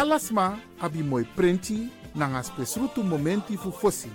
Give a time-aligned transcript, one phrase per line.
[0.00, 4.08] Alasma abi moi prenti nanga spesrutu momenti fu fosi.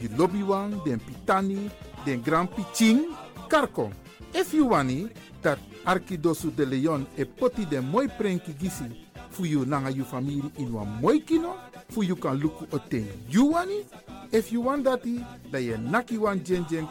[0.00, 1.70] Di lobby wan, den pitani,
[2.06, 3.14] den grand piching,
[3.46, 3.92] karko.
[4.32, 5.10] If you wani,
[5.42, 8.84] dat Arkidosu de Leon e poti den moi prenki gisi
[9.30, 11.56] fu you nanga you family in wan moi kino,
[11.90, 13.84] fu you kan luku oten you wani.
[14.32, 16.88] If you want dati, da ye naki wan jen jen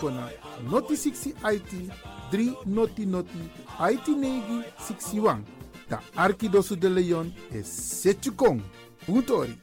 [0.00, 0.28] kona
[0.70, 1.90] noti 60 IT
[2.30, 3.50] 3 noti noti
[3.90, 5.42] IT negi 61.
[5.88, 8.62] Da Arkidosu de Leon is Setchukong.
[9.04, 9.58] Puntori.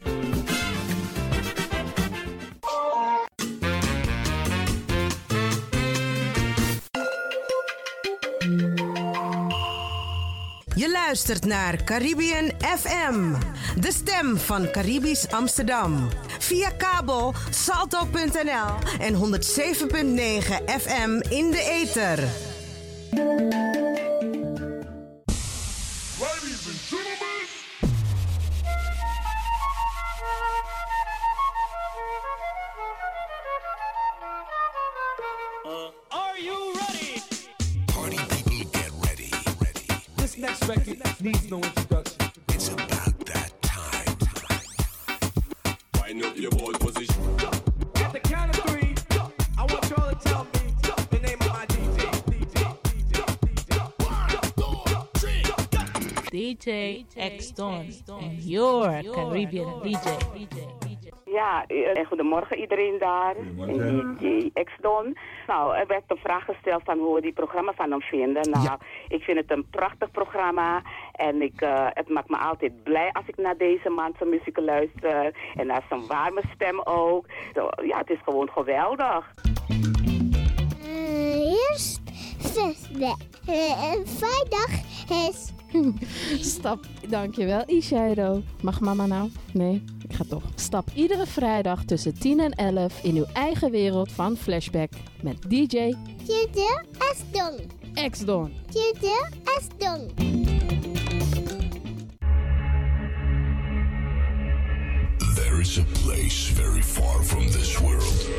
[10.76, 13.34] Je luistert naar Caribbean FM,
[13.80, 16.10] de stem van Caribisch Amsterdam.
[16.40, 19.20] Via kabel salto.nl en 107.9
[20.66, 22.44] FM in de ether.
[57.30, 60.10] X Don and your Caribbean DJ.
[61.25, 63.36] Ja, eh, goedemorgen iedereen daar.
[63.68, 65.18] En DJ X-Don.
[65.48, 68.50] Nou, er werd een vraag gesteld van hoe we die programma van hem vinden.
[68.50, 68.77] Nou,
[69.07, 70.81] ik vind het een prachtig programma.
[71.12, 74.57] En ik, eh, het maakt me altijd blij als ik naar deze man zijn muziek
[74.60, 75.36] luister.
[75.56, 77.25] En naar zijn warme stem ook.
[77.54, 79.33] Zo, ja, het is gewoon geweldig.
[81.69, 82.05] eerst
[82.56, 83.18] vrijdag.
[84.06, 84.69] vrijdag
[85.30, 85.54] is...
[86.56, 88.42] Stap, dankjewel Ishairo.
[88.62, 89.30] Mag mama nou?
[89.54, 90.44] Nee, ik ga toch.
[90.56, 94.92] Stap iedere vrijdag tussen 10 en 11 in uw eigen wereld van Flashback
[95.22, 95.94] met DJ
[96.25, 97.60] Tjede Esdon.
[98.10, 98.52] X-Don.
[98.72, 100.10] Tjede Esdon.
[105.36, 108.30] There is a place very far from this world.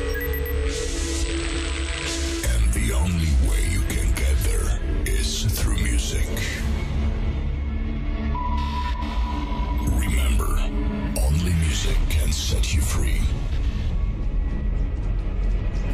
[2.55, 3.96] And the only way you can
[5.27, 6.25] through music.
[9.99, 10.57] Remember,
[11.19, 13.21] only music can set you free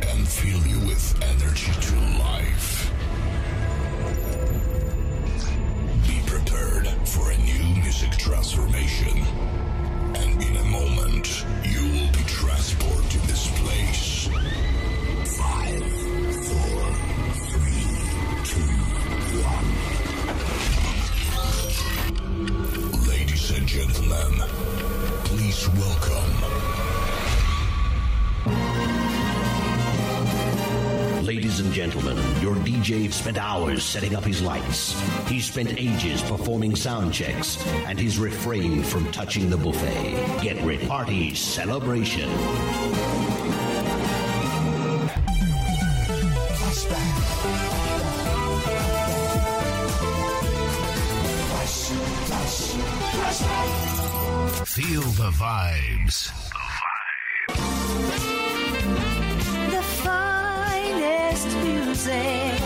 [0.07, 2.91] and fill you with energy to life.
[6.07, 9.17] Be prepared for a new music transformation.
[10.15, 13.42] And in a moment, you will be transported to this
[24.23, 24.49] gentlemen,
[25.25, 26.13] please welcome
[31.25, 34.99] Ladies and gentlemen, your DJ spent hours setting up his lights.
[35.27, 40.41] He spent ages performing sound checks, and he's refrained from touching the buffet.
[40.41, 40.85] Get ready.
[40.85, 42.29] Party celebration.
[54.73, 56.31] Feel the vibes.
[59.69, 62.59] The finest music.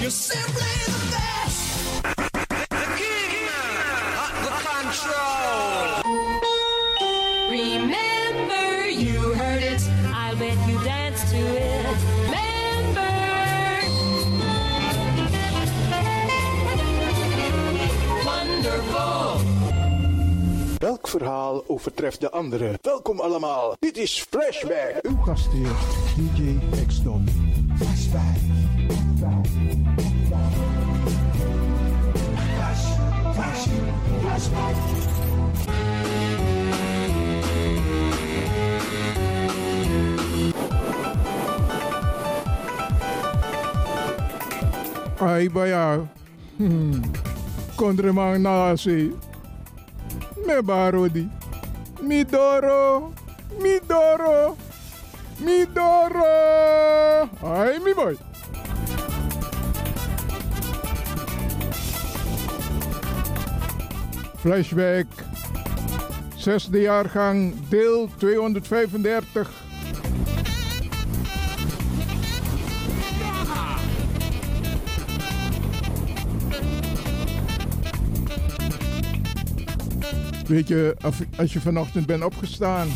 [0.00, 0.95] You're simply
[21.08, 22.78] Verhaal overtreft de andere?
[22.82, 23.76] Welkom allemaal.
[23.78, 24.98] Dit is Flashback.
[25.02, 25.70] Uw gastheer,
[26.16, 27.28] DJ X-Don.
[27.76, 28.36] Flashback.
[45.18, 46.06] Ai baya.
[46.56, 47.00] Hmm.
[47.74, 49.12] Kondre mang nasi.
[50.46, 51.28] Me barodi.
[52.00, 53.12] Midoro.
[53.58, 54.56] Midoro.
[55.40, 56.24] Midoro.
[57.42, 58.16] Ai mi boy.
[64.38, 65.06] Flashback.
[66.36, 69.65] Zesde jaargang, deel 235.
[80.46, 80.96] Weet je,
[81.36, 82.88] als- je vanochtend bent opgestaan.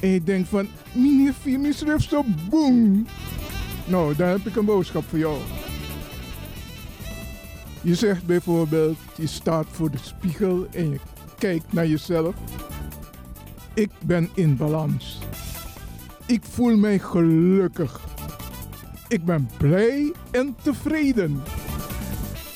[0.00, 3.06] En je denkt van, meneer Fimi schrijft zo boem.
[3.84, 5.38] Nou, dan heb ik een boodschap voor jou.
[7.82, 10.98] Je zegt bijvoorbeeld, je staat voor de spiegel en je
[11.38, 12.34] kijkt naar jezelf.
[13.74, 15.18] Ik ben in balans.
[16.26, 18.00] Ik voel mij gelukkig.
[19.08, 21.42] Ik ben blij en tevreden.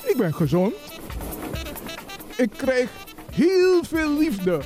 [0.05, 0.75] Ik ben gezond.
[2.37, 2.91] Ik krijg
[3.33, 4.61] heel veel liefde.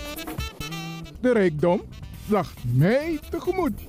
[1.21, 1.83] De rijkdom
[2.27, 3.81] lacht mij tegemoet.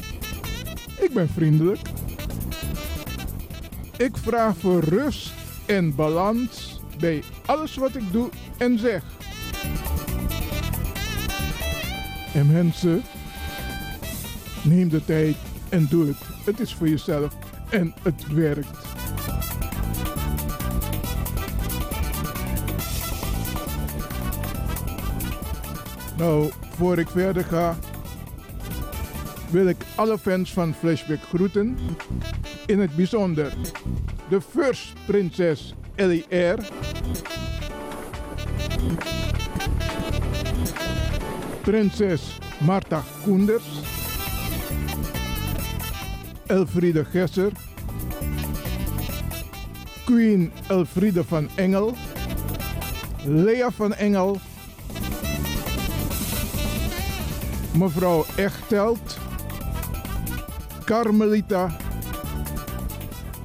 [1.00, 1.79] Ik ben vriendelijk.
[3.98, 5.33] Ik vraag voor rust
[5.65, 9.03] en balans bij alles wat ik doe en zeg.
[12.33, 13.03] En mensen,
[14.63, 15.36] neem de tijd
[15.69, 16.45] en doe het.
[16.45, 17.33] Het is voor jezelf
[17.69, 18.88] en het werkt.
[26.19, 27.77] Nou, voor ik verder ga,
[29.51, 31.77] wil ik alle fans van Flashback groeten.
[32.65, 33.53] In het bijzonder
[34.29, 35.73] de First Prinses
[36.29, 36.59] R.
[41.61, 43.81] Prinses Marta Koenders.
[46.45, 47.51] Elfriede Gesser.
[50.05, 51.95] Queen Elfriede van Engel.
[53.25, 54.38] Lea van Engel.
[57.73, 59.17] Mevrouw Echtelt.
[60.83, 61.77] Carmelita.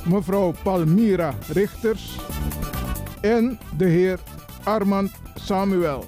[0.04, 2.18] Mevrouw Palmira Richters.
[3.20, 4.18] En de heer
[4.62, 6.04] Armand Samuel.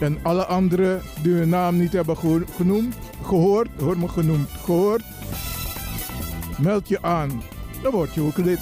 [0.00, 2.16] En alle anderen die hun naam niet hebben
[2.56, 5.02] genoemd, gehoord, hoor me genoemd, gehoord,
[6.58, 7.42] meld je aan.
[7.82, 8.60] Dan word je ook lid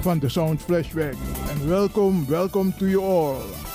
[0.00, 1.14] van de Sound Flashback.
[1.50, 3.65] En welkom, welkom to you all.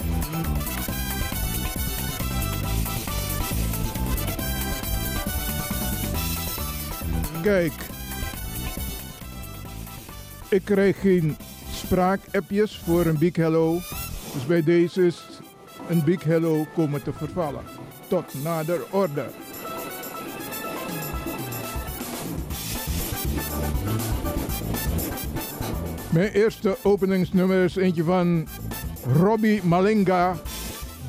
[7.42, 7.74] Kijk,
[10.50, 11.38] ik krijg geen
[11.72, 13.74] spraakappjes voor een big hello.
[14.34, 15.26] Dus bij deze is
[15.90, 17.64] een big hello komen te vervallen.
[18.08, 19.26] Tot nader orde.
[26.12, 28.48] Mijn eerste openingsnummer is eentje van
[29.20, 30.36] Robbie Malinga.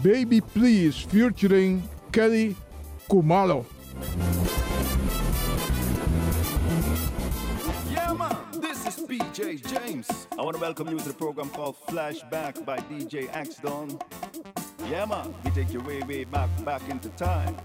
[0.03, 2.55] Baby Please featuring Kelly
[3.07, 3.65] Kumalo.
[10.43, 14.03] I want to welcome you to the program called Flashback by DJ Axdon.
[14.91, 17.57] Yeah, man, we take you way, way back, back into time.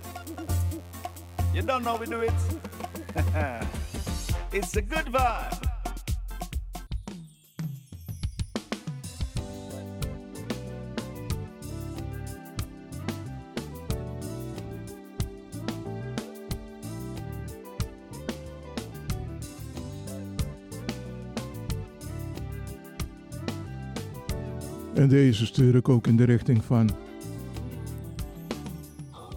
[1.56, 2.32] You don't know we do it?
[4.54, 5.67] it's a good vibe.
[24.98, 26.90] En deze stuur ik ook in de richting van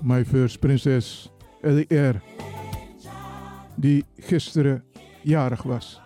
[0.00, 2.22] My First Prinses Ellie R.
[3.74, 4.84] Die gisteren
[5.22, 6.00] jarig was.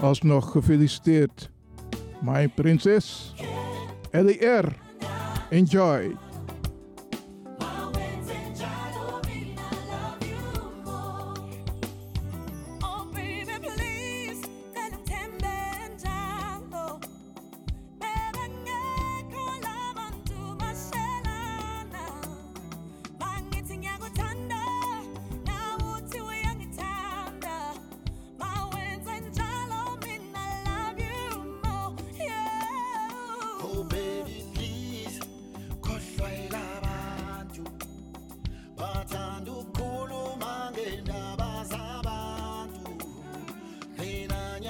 [0.00, 1.50] Alsnog gefeliciteerd,
[2.20, 3.34] My Prinses
[4.10, 4.76] Ellie R.
[5.50, 6.25] Enjoy.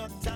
[0.08, 0.35] time.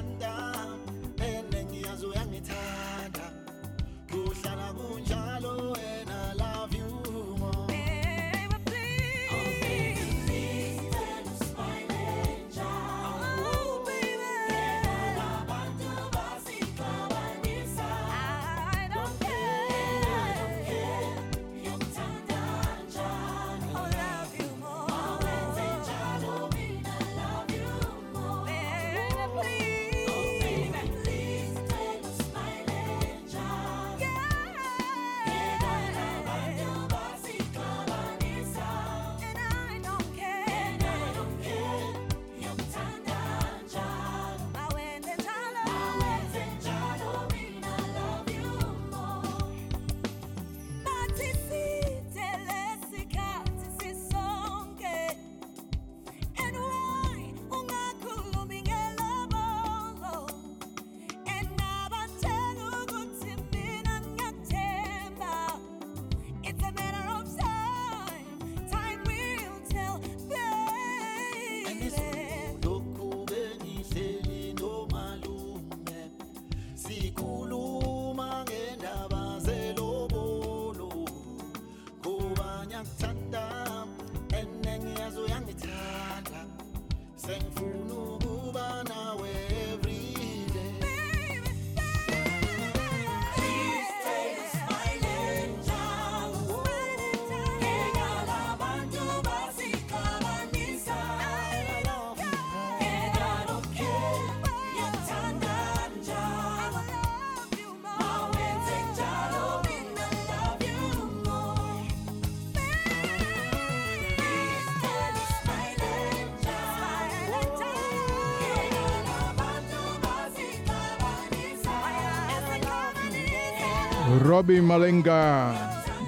[124.19, 125.55] Robbie Malenga,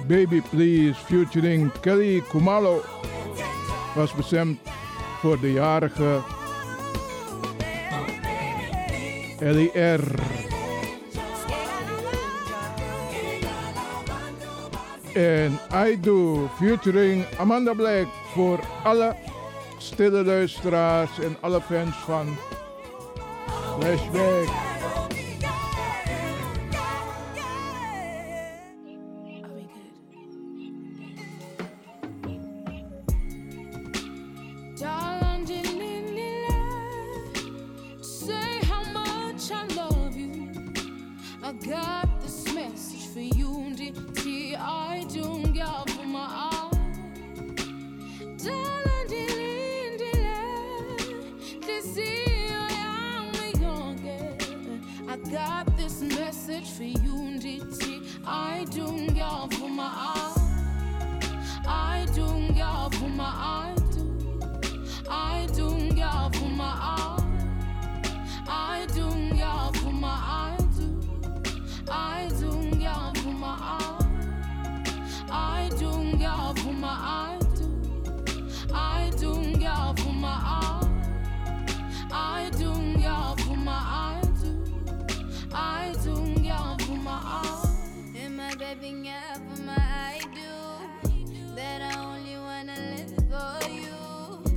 [0.07, 2.81] Baby Please, featuring Kelly Kumalo,
[3.95, 4.59] was bestemd
[5.19, 6.21] voor de jarige
[9.39, 10.01] Ellie R.
[15.13, 19.15] En I Do, featuring Amanda Black, voor alle
[19.77, 22.37] stille luisteraars en alle fans van
[23.79, 24.62] Flashback.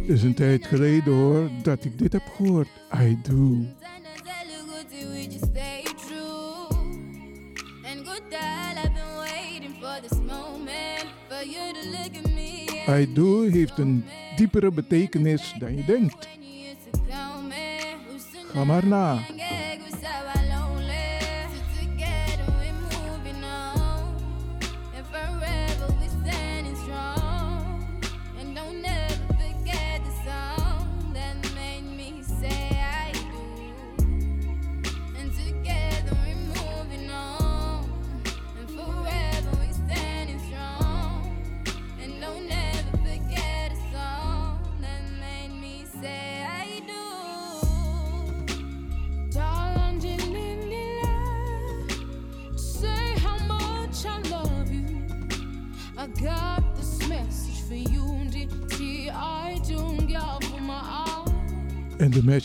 [0.08, 2.68] is een tijd geleden hoor dat ik dit heb gehoord.
[2.94, 3.66] I do.
[12.88, 14.04] I do heeft een
[14.36, 16.28] diepere betekenis dan je denkt.
[18.52, 19.35] Ga maar na.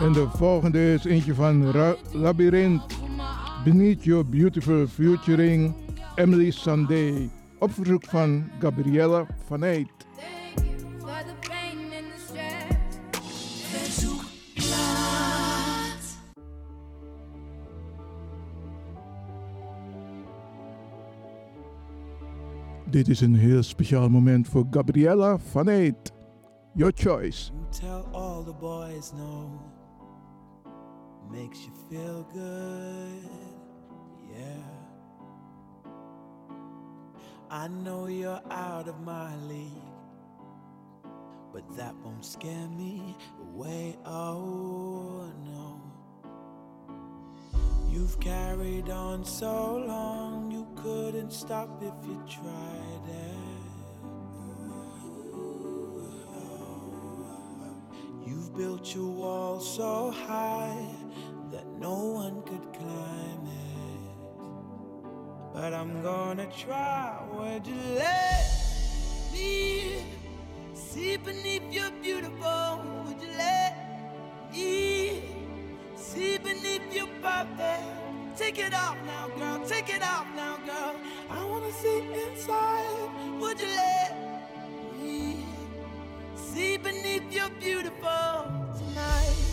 [0.00, 1.72] En de volgende is eentje van
[2.12, 2.82] Labyrinth.
[3.64, 5.74] Beneath Your Beautiful Featuring
[6.14, 7.28] Emily Sandé.
[7.58, 9.62] Op verzoek van Gabriella van.
[22.90, 25.96] Dit is een heel speciaal moment voor Gabriella van Eyck.
[26.74, 27.50] Your choice.
[27.70, 29.60] Tell all the boys no.
[31.30, 33.28] Makes you feel good.
[34.32, 34.74] Yeah.
[37.50, 39.70] I know you're out of my league.
[41.52, 43.96] But that won't scare me away.
[44.04, 45.80] Oh no.
[47.88, 53.34] You've carried on so long, you couldn't stop if you tried it.
[58.26, 61.03] You've built your wall so high
[61.54, 64.02] that no one could climb it.
[65.54, 67.22] But I'm gonna try.
[67.32, 68.44] Would you let
[69.32, 70.02] me
[70.74, 72.82] see beneath your beautiful?
[73.04, 73.72] Would you let
[74.52, 75.22] me
[75.94, 77.86] see beneath your perfect?
[78.36, 79.64] Take it off now, girl.
[79.64, 80.96] Take it off now, girl.
[81.30, 83.08] I wanna see inside.
[83.40, 84.10] Would you let
[84.98, 85.46] me
[86.34, 88.42] see beneath your beautiful
[88.76, 89.43] tonight?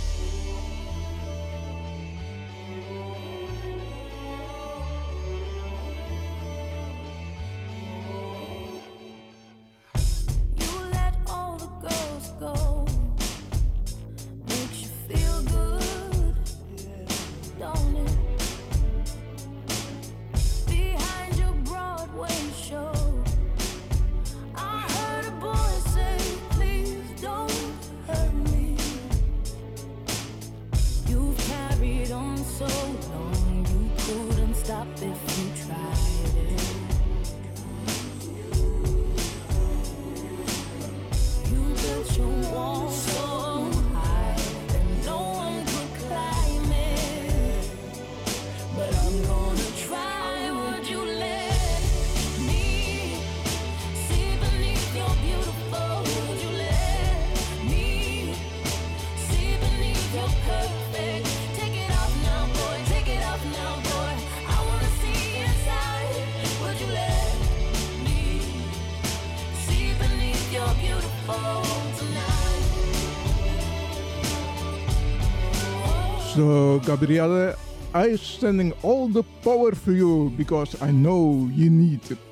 [12.41, 12.80] go.
[76.41, 77.53] So, Gabriele,
[77.93, 82.30] I sending all the power for you because I know you need it.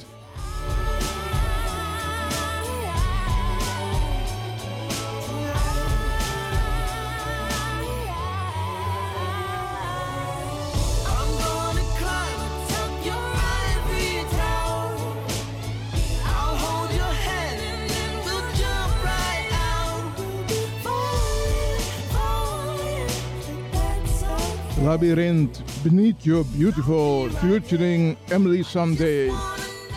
[24.99, 29.31] Labyrinth, Beneath Your Beautiful, featuring Emily Sunday,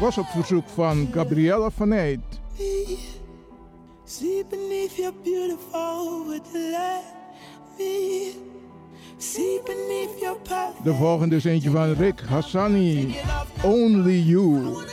[0.00, 2.20] was op verzoek van Gabriella van Eyt.
[4.04, 7.02] See beneath your beautiful, would let
[7.78, 8.32] me
[9.18, 10.38] see beneath your
[10.84, 13.16] De volgende is eentje van Rick Hassani,
[13.62, 14.84] Only You.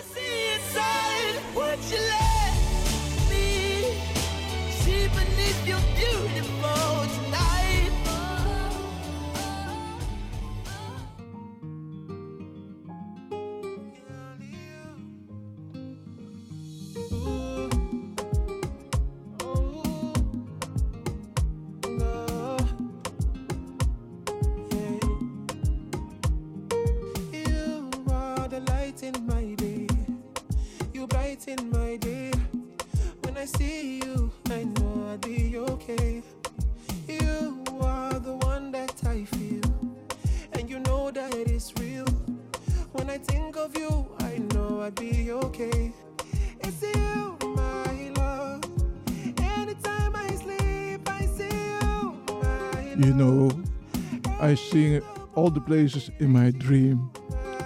[55.40, 57.10] all the places in my dream.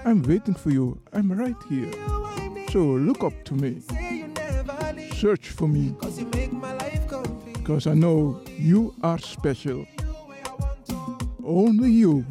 [0.05, 0.99] I'm waiting for you.
[1.11, 1.91] I'm right here.
[2.69, 3.81] So look up to me.
[5.15, 5.95] Search for me.
[7.53, 9.87] Because I know you are special.
[11.43, 12.23] Only you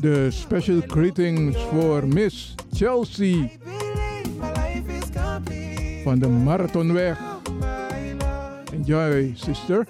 [0.00, 3.48] De special greetings voor Miss Chelsea
[6.04, 7.18] van de Marathonweg.
[8.72, 9.86] Enjoy, sister.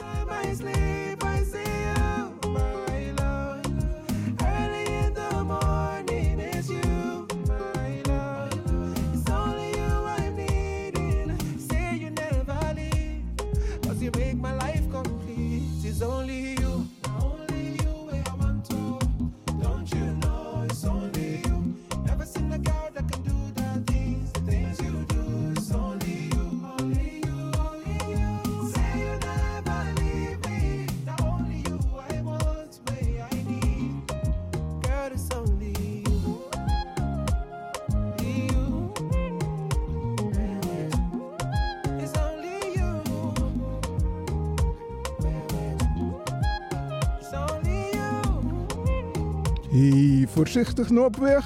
[51.05, 51.45] op weg.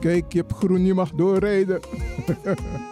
[0.00, 1.80] Kijk, je hebt groen, je mag doorrijden.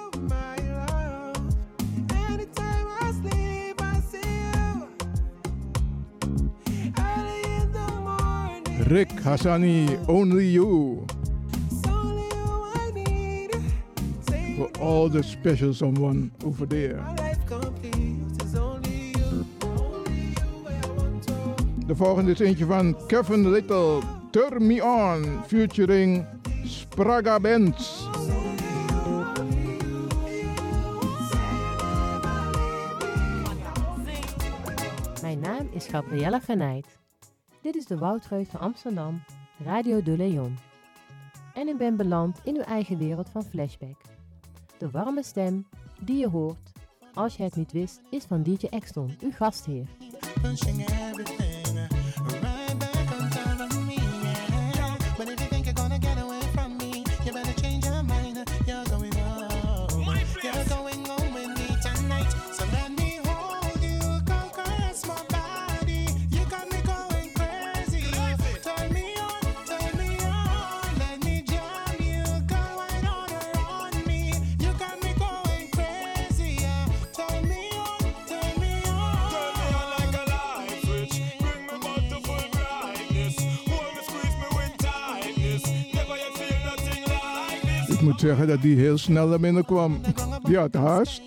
[8.88, 10.98] Rick Hassani, Only You.
[14.56, 17.00] For all the special someone over there.
[21.86, 24.21] De volgende is eentje van Kevin Little.
[24.32, 26.26] Turn Me On featuring
[26.64, 28.06] Spraga Benz.
[35.22, 36.86] Mijn naam is Gabriella Genijt.
[37.62, 39.22] Dit is de Woudreut van Amsterdam,
[39.64, 40.58] Radio de Leon.
[41.54, 44.00] En ik ben beland in uw eigen wereld van Flashback.
[44.78, 45.66] De warme stem
[46.00, 46.72] die je hoort,
[47.14, 49.86] als je het niet wist, is van DJ Exton, uw gastheer.
[88.22, 90.00] zeggen dat die heel snel naar binnen kwam.
[90.48, 91.22] Ja, het haast.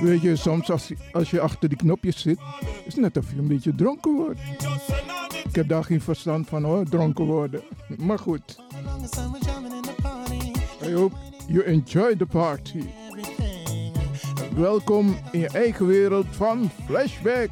[0.00, 0.70] Weet je, soms
[1.12, 2.38] als, je achter die knopjes zit,
[2.84, 4.40] is het net of je een beetje dronken wordt.
[5.48, 7.62] Ik heb daar geen verstand van hoor, dronken worden.
[8.06, 8.58] Maar goed.
[10.84, 11.16] I hope
[11.48, 12.82] you enjoy the party.
[14.56, 17.50] Welkom in je eigen wereld van Flashback.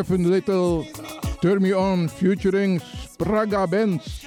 [0.00, 0.86] Even Little,
[1.42, 4.24] Turn Me On featuring Spraga Benz.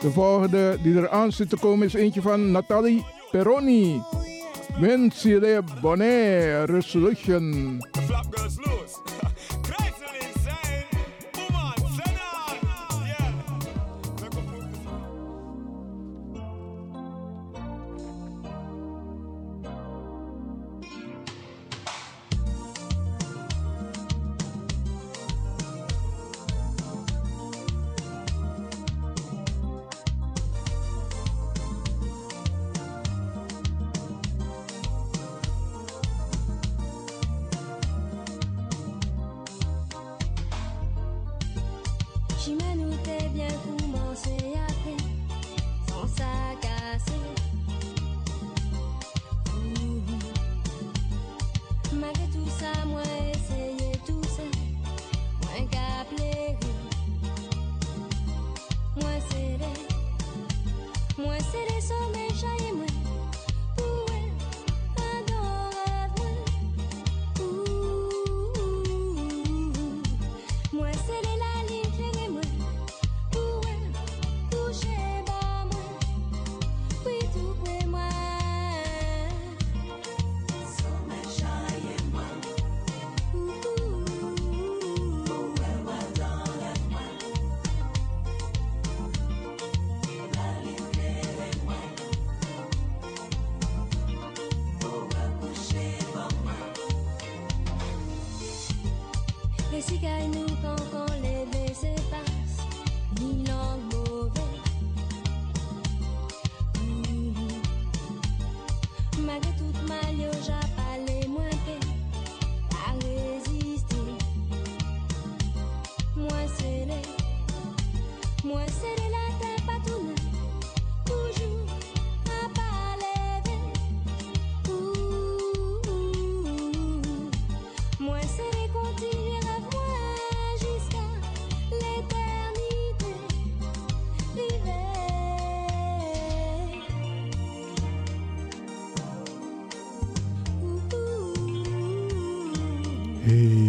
[0.00, 4.02] De volgende die eraan zit te komen is eentje van Nathalie Peroni.
[4.80, 7.80] Vincile Bonnet Resolution.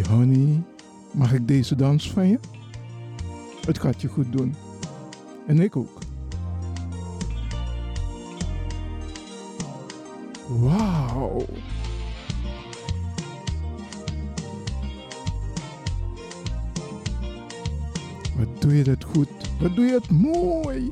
[0.09, 0.63] Honey,
[1.11, 2.39] mag ik deze dans van je?
[3.65, 4.55] Het gaat je goed doen.
[5.47, 5.99] En ik ook.
[10.47, 11.45] Wauw.
[18.37, 19.29] Wat doe je dat goed?
[19.59, 20.91] Wat doe je het mooi?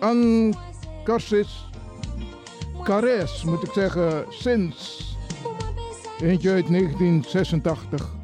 [0.00, 1.66] Ancarsis
[2.82, 5.06] Cares, moet ik zeggen, sinds.
[6.20, 8.17] Eentje uit 1986.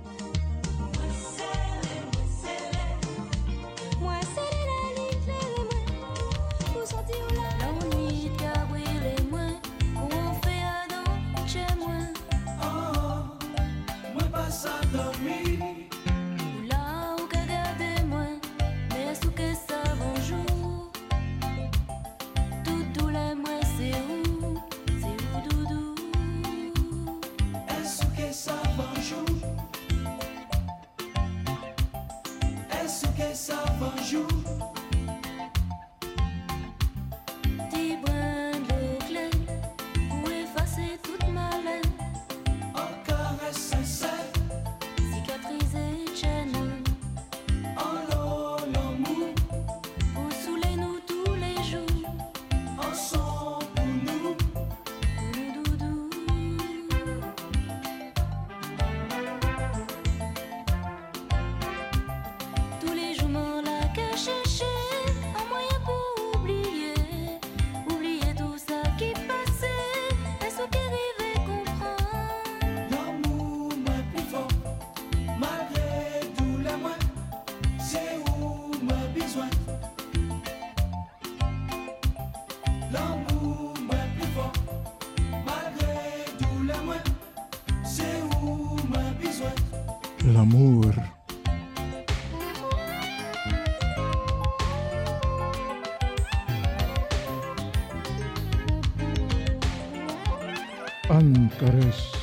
[101.08, 102.16] Ankaris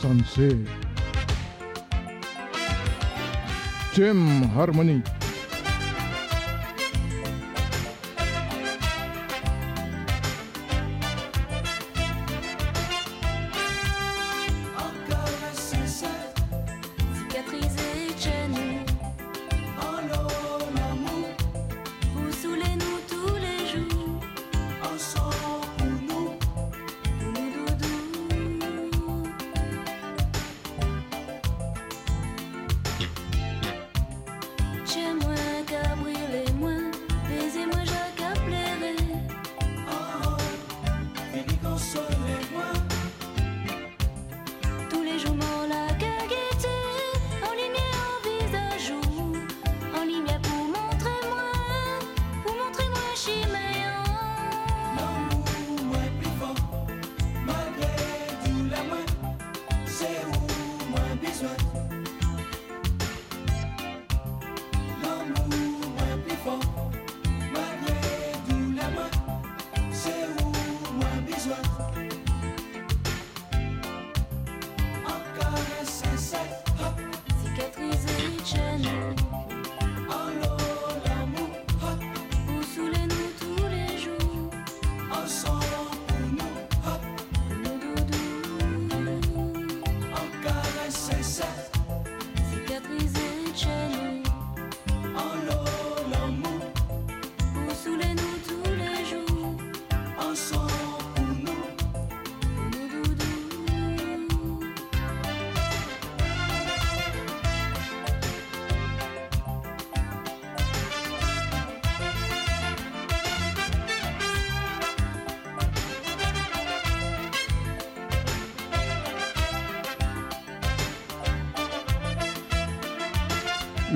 [0.00, 0.66] Sanse,
[3.92, 5.02] Jim Harmony.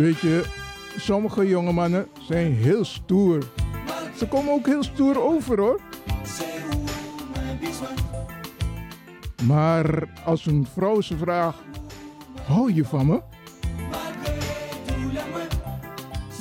[0.02, 0.44] Weet je,
[0.96, 3.42] sommige jonge mannen zijn heel stoer.
[4.16, 5.80] Ze komen ook heel stoer over hoor.
[9.44, 11.58] Maar als een vrouw ze vraagt:
[12.46, 13.20] Hou je van me?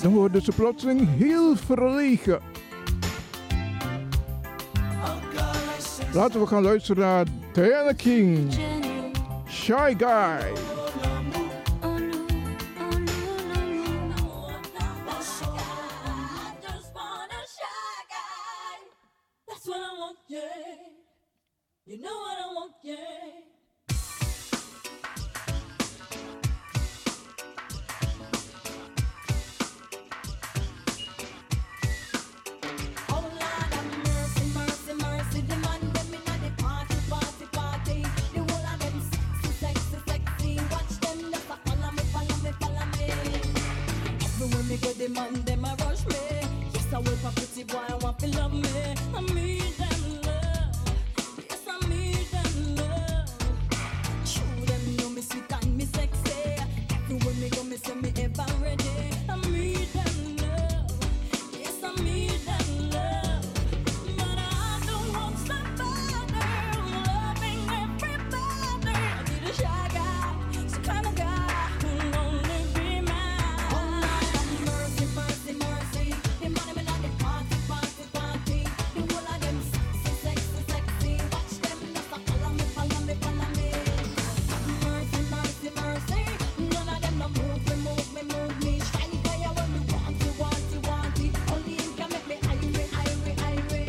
[0.01, 2.39] Dan worden ze plotseling heel verlegen.
[6.14, 8.53] Laten we gaan luisteren naar Diana King,
[9.47, 10.70] Shy Guy.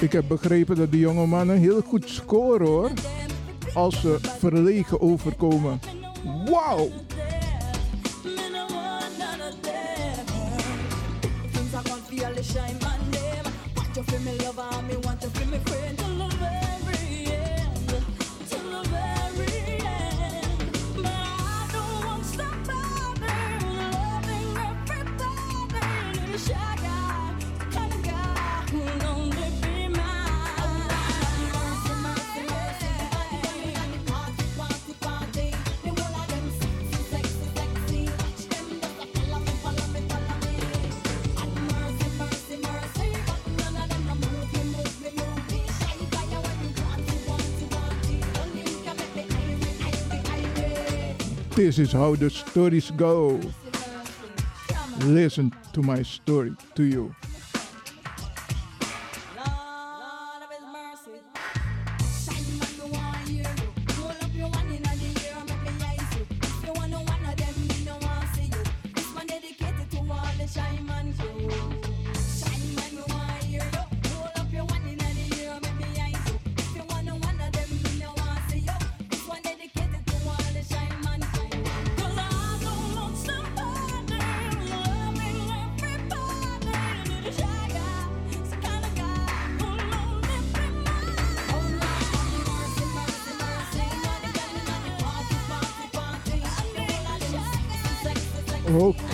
[0.03, 2.91] Ik heb begrepen dat die jonge mannen heel goed scoren hoor.
[3.75, 5.81] Als ze verlegen overkomen.
[6.45, 6.89] Wauw!
[51.63, 53.39] This is how the stories go.
[55.05, 57.15] Listen to my story to you.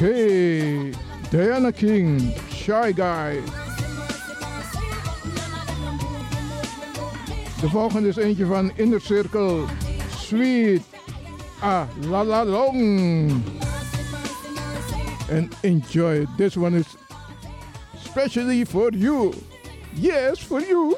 [0.01, 0.93] Okay,
[1.29, 3.43] Diana King, Shy Guy.
[7.61, 9.65] De volgende is eentje van Inner Circle,
[10.17, 10.83] Sweet,
[11.61, 13.43] Ah La La Long.
[15.31, 16.97] And enjoy, this one is
[18.05, 19.35] specially for you.
[19.95, 20.97] Yes, for you.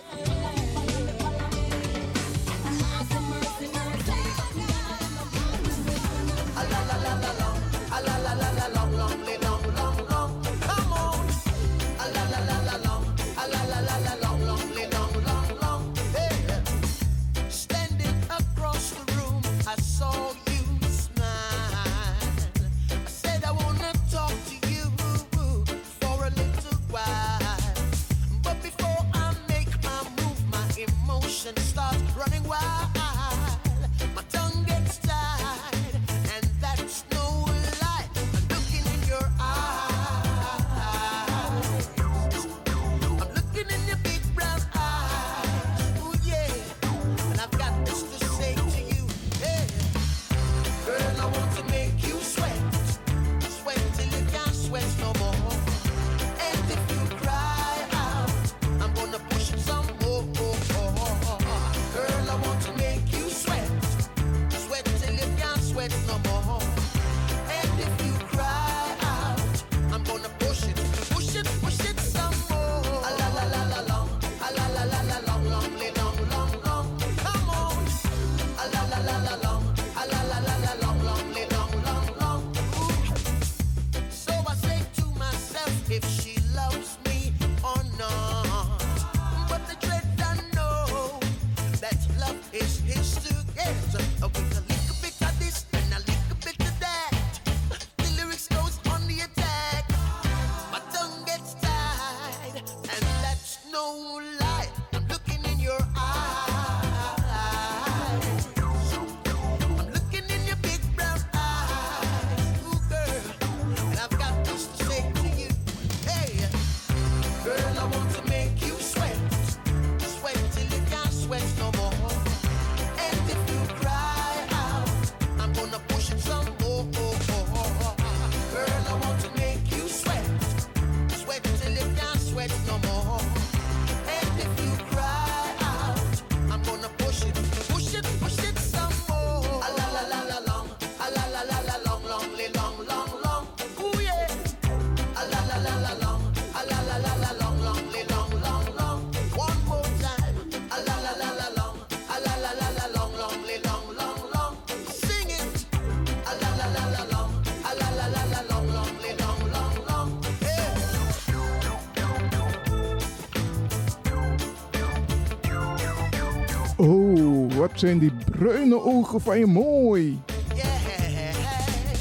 [166.80, 170.20] Oh, wat zijn die bruine ogen van je mooi.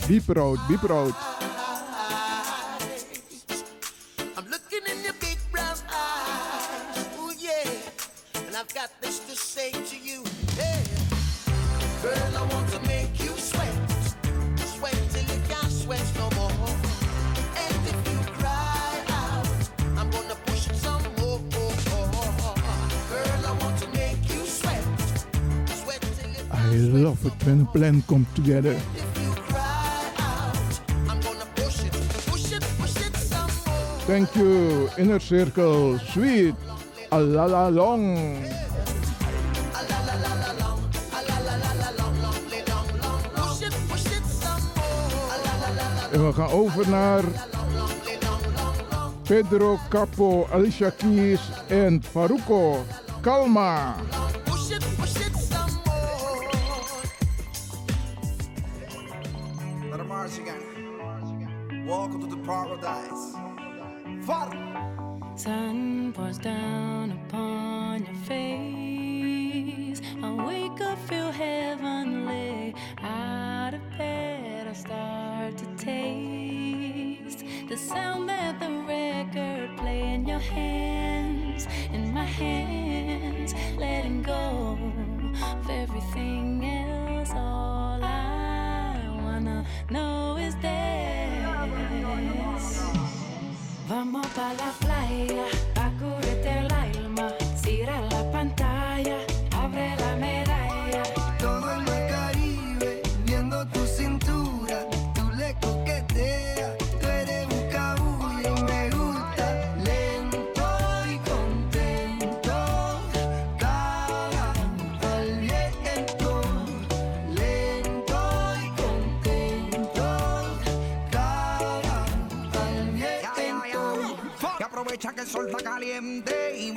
[0.07, 1.28] Bieprood, bieprood.
[27.79, 28.75] plan come together.
[34.05, 36.55] Thank you, Inner Circle, Sweet,
[37.11, 38.17] Alala Long.
[46.11, 47.23] En we gaan over naar
[49.23, 52.83] Pedro Capo, Alicia Keys en Faruco.
[53.21, 53.95] Calma.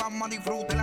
[0.03, 0.82] my money through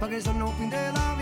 [0.00, 1.19] But it's an open daylight.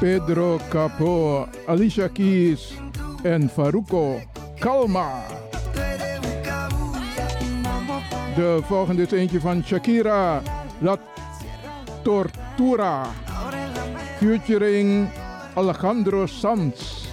[0.00, 2.74] Pedro Capo, Alicia Keys
[3.24, 4.20] en Faruco.
[4.58, 5.24] Calma.
[8.34, 10.42] De volgende is eentje van Shakira,
[10.80, 10.98] La
[12.02, 13.06] Tortura,
[14.18, 15.08] featuring
[15.54, 17.06] Alejandro Sanz.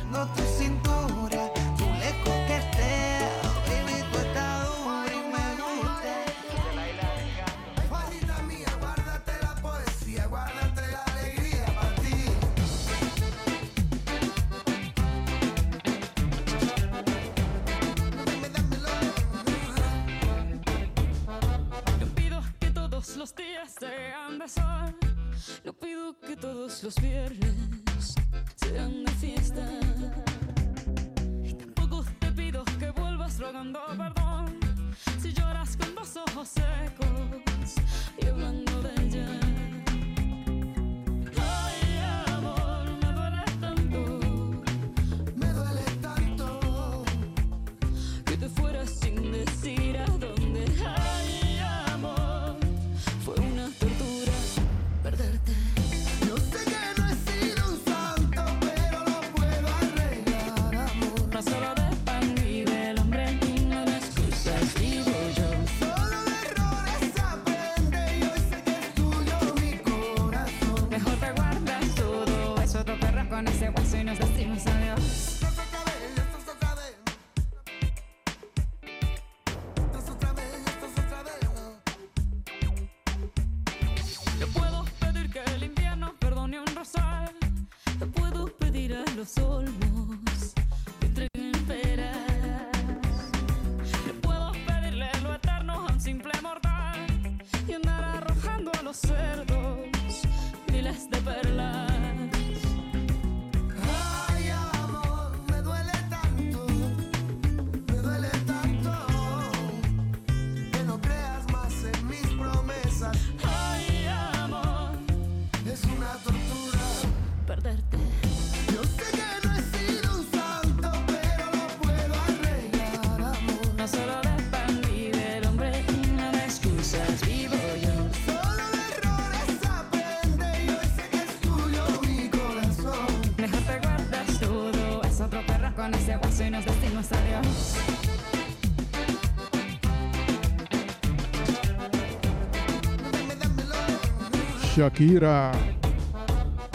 [144.84, 145.50] Shakira.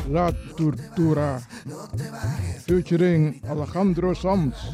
[0.09, 1.39] La Tortura.
[2.65, 4.68] Featuring Alejandro Sanz.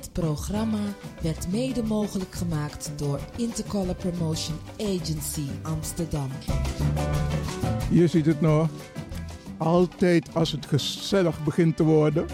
[0.00, 0.78] Dit programma
[1.22, 6.28] werd mede mogelijk gemaakt door Intercolor Promotion Agency Amsterdam.
[7.90, 8.68] Je ziet het nog.
[9.56, 12.26] Altijd als het gezellig begint te worden,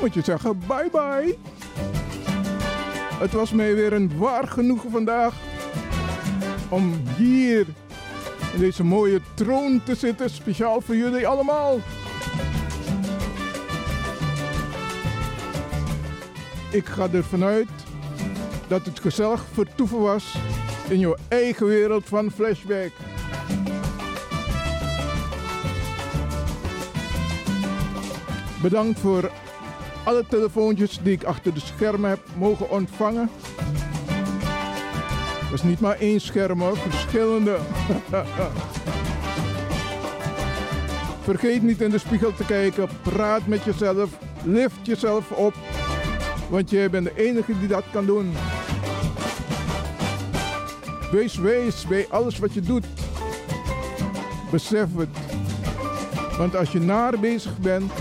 [0.00, 1.36] moet je zeggen bye bye.
[3.18, 5.34] Het was mij weer een waar genoegen vandaag
[6.68, 7.66] om hier
[8.52, 11.80] in deze mooie troon te zitten, speciaal voor jullie allemaal.
[16.76, 17.68] ik ga ervan uit
[18.68, 20.34] dat het gezellig vertoeven was
[20.88, 22.92] in jouw eigen wereld van flashback.
[28.62, 29.30] Bedankt voor
[30.04, 33.30] alle telefoontjes die ik achter de schermen heb mogen ontvangen.
[35.40, 37.56] Het was niet maar één scherm hoor, verschillende.
[41.22, 42.88] Vergeet niet in de spiegel te kijken.
[43.02, 44.10] Praat met jezelf.
[44.44, 45.54] Lift jezelf op
[46.48, 48.32] want jij bent de enige die dat kan doen.
[51.10, 52.86] Wees wees bij alles wat je doet.
[54.50, 55.08] Besef het.
[56.38, 57.92] Want als je naar bezig bent,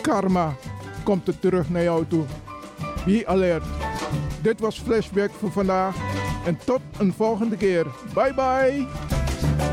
[0.00, 0.54] karma
[1.02, 2.24] komt er terug naar jou toe.
[3.04, 3.64] Be alert.
[4.42, 5.94] Dit was Flashback voor vandaag.
[6.44, 7.86] En tot een volgende keer.
[8.14, 9.69] Bye bye.